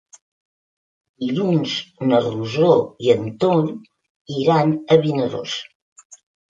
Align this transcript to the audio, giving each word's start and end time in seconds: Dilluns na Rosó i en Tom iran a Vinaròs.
Dilluns 1.23 1.75
na 2.09 2.23
Rosó 2.29 2.71
i 3.07 3.13
en 3.19 3.31
Tom 3.47 3.73
iran 4.43 4.77
a 4.99 5.03
Vinaròs. 5.09 5.59